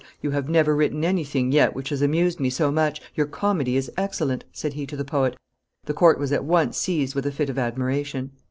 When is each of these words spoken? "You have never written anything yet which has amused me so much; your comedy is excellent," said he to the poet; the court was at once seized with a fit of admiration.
"You 0.19 0.31
have 0.31 0.49
never 0.49 0.75
written 0.75 1.03
anything 1.05 1.51
yet 1.51 1.75
which 1.75 1.89
has 1.89 2.01
amused 2.01 2.39
me 2.39 2.49
so 2.49 2.71
much; 2.71 3.03
your 3.13 3.27
comedy 3.27 3.77
is 3.77 3.91
excellent," 3.95 4.45
said 4.51 4.73
he 4.73 4.87
to 4.87 4.97
the 4.97 5.05
poet; 5.05 5.35
the 5.85 5.93
court 5.93 6.17
was 6.17 6.31
at 6.31 6.43
once 6.43 6.75
seized 6.79 7.13
with 7.13 7.27
a 7.27 7.31
fit 7.31 7.51
of 7.51 7.59
admiration. 7.59 8.31